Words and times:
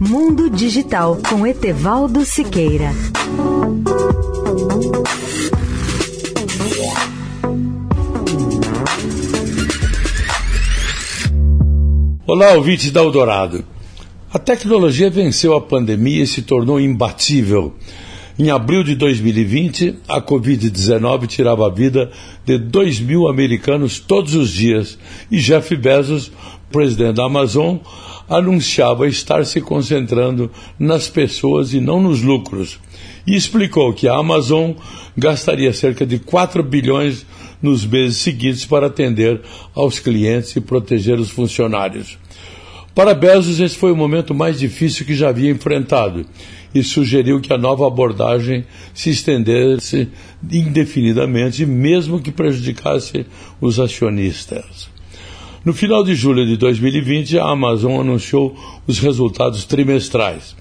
Mundo 0.00 0.48
Digital 0.48 1.18
com 1.28 1.44
Etevaldo 1.44 2.24
Siqueira. 2.24 2.92
Olá, 12.24 12.52
ouvintes 12.52 12.92
da 12.92 13.00
Eldorado. 13.00 13.64
A 14.32 14.38
tecnologia 14.38 15.10
venceu 15.10 15.56
a 15.56 15.60
pandemia 15.60 16.22
e 16.22 16.26
se 16.28 16.42
tornou 16.42 16.78
imbatível. 16.78 17.74
Em 18.38 18.50
abril 18.50 18.84
de 18.84 18.94
2020, 18.94 19.96
a 20.08 20.20
Covid-19 20.20 21.26
tirava 21.26 21.66
a 21.66 21.70
vida 21.70 22.08
de 22.46 22.56
2 22.56 23.00
mil 23.00 23.26
americanos 23.26 23.98
todos 23.98 24.36
os 24.36 24.50
dias 24.50 24.96
e 25.28 25.38
Jeff 25.38 25.74
Bezos, 25.74 26.30
presidente 26.70 27.16
da 27.16 27.24
Amazon, 27.24 27.76
anunciava 28.28 29.08
estar 29.08 29.44
se 29.46 29.60
concentrando 29.60 30.50
nas 30.78 31.08
pessoas 31.08 31.72
e 31.72 31.80
não 31.80 32.00
nos 32.00 32.22
lucros. 32.22 32.78
E 33.26 33.34
explicou 33.34 33.92
que 33.92 34.06
a 34.06 34.16
Amazon 34.16 34.72
gastaria 35.16 35.72
cerca 35.72 36.06
de 36.06 36.18
4 36.18 36.62
bilhões 36.62 37.24
nos 37.62 37.84
meses 37.84 38.18
seguintes 38.18 38.64
para 38.64 38.86
atender 38.86 39.40
aos 39.74 39.98
clientes 39.98 40.54
e 40.54 40.60
proteger 40.60 41.18
os 41.18 41.30
funcionários. 41.30 42.18
Para 42.94 43.14
Bezos, 43.14 43.60
esse 43.60 43.76
foi 43.76 43.92
o 43.92 43.96
momento 43.96 44.34
mais 44.34 44.58
difícil 44.58 45.06
que 45.06 45.14
já 45.14 45.28
havia 45.28 45.50
enfrentado 45.50 46.26
e 46.74 46.82
sugeriu 46.82 47.40
que 47.40 47.52
a 47.52 47.58
nova 47.58 47.86
abordagem 47.86 48.64
se 48.92 49.10
estendesse 49.10 50.08
indefinidamente, 50.50 51.64
mesmo 51.64 52.20
que 52.20 52.30
prejudicasse 52.30 53.24
os 53.60 53.78
acionistas. 53.78 54.97
No 55.64 55.72
final 55.72 56.04
de 56.04 56.14
julho 56.14 56.46
de 56.46 56.56
2020, 56.56 57.38
a 57.38 57.50
Amazon 57.50 58.00
anunciou 58.00 58.56
os 58.86 58.98
resultados 58.98 59.64
trimestrais. 59.64 60.54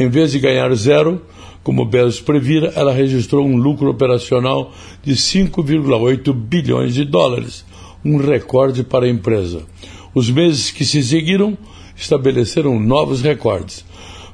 Em 0.00 0.08
vez 0.08 0.32
de 0.32 0.38
ganhar 0.38 0.74
zero, 0.74 1.20
como 1.62 1.84
Bezos 1.84 2.20
previra, 2.20 2.72
ela 2.74 2.92
registrou 2.92 3.44
um 3.44 3.56
lucro 3.56 3.90
operacional 3.90 4.72
de 5.02 5.14
5,8 5.14 6.32
bilhões 6.32 6.94
de 6.94 7.04
dólares, 7.04 7.64
um 8.04 8.16
recorde 8.16 8.82
para 8.82 9.04
a 9.04 9.08
empresa. 9.08 9.66
Os 10.14 10.30
meses 10.30 10.70
que 10.70 10.84
se 10.84 11.02
seguiram 11.02 11.56
estabeleceram 11.94 12.80
novos 12.80 13.20
recordes. 13.20 13.84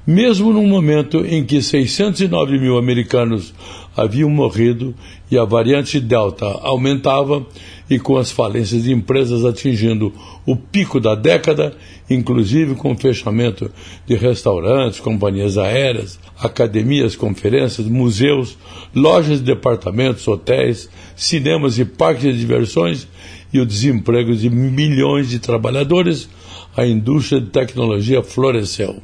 Mesmo 0.07 0.53
num 0.53 0.67
momento 0.67 1.25
em 1.25 1.43
que 1.45 1.63
609 1.63 2.59
mil 2.59 2.77
americanos 2.77 3.55
haviam 3.97 4.29
morrido 4.29 4.95
e 5.31 5.39
a 5.39 5.45
variante 5.45 5.99
Delta 5.99 6.45
aumentava, 6.61 7.47
e 7.89 7.99
com 7.99 8.17
as 8.19 8.31
falências 8.31 8.85
de 8.85 8.93
empresas 8.93 9.45
atingindo 9.45 10.13
o 10.45 10.57
pico 10.57 11.01
da 11.01 11.15
década, 11.15 11.75
inclusive 12.09 12.75
com 12.75 12.93
o 12.93 12.97
fechamento 12.97 13.71
de 14.07 14.15
restaurantes, 14.15 15.01
companhias 15.01 15.57
aéreas, 15.57 16.19
academias, 16.39 17.17
conferências, 17.17 17.87
museus, 17.87 18.59
lojas 18.95 19.39
de 19.39 19.45
departamentos, 19.45 20.29
hotéis, 20.29 20.89
cinemas 21.17 21.79
e 21.79 21.85
parques 21.85 22.25
de 22.25 22.39
diversões 22.39 23.09
e 23.53 23.61
o 23.61 23.67
desemprego 23.67 24.35
de 24.35 24.51
milhões 24.51 25.31
de 25.31 25.39
trabalhadores, 25.39 26.29
a 26.77 26.87
indústria 26.87 27.41
de 27.41 27.49
tecnologia 27.49 28.23
floresceu. 28.23 29.01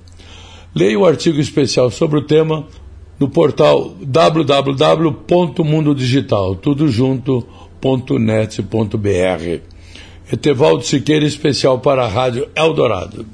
Leia 0.75 0.99
o 0.99 1.07
artigo 1.07 1.41
especial 1.41 1.91
sobre 1.91 2.19
o 2.19 2.23
tema 2.23 2.67
no 3.19 3.29
portal 3.29 3.95
www.mundodigital, 4.01 6.57
tudo. 6.57 6.87
Etevaldo 10.33 10.85
Siqueira, 10.85 11.27
especial 11.27 11.81
para 11.81 12.05
a 12.05 12.09
Rádio 12.09 12.49
Eldorado. 12.55 13.27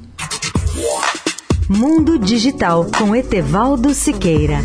Mundo 1.69 2.19
Digital 2.19 2.87
com 2.97 3.15
Etevaldo 3.15 3.93
Siqueira. 3.93 4.61